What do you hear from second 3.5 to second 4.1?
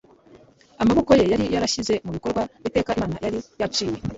yaciye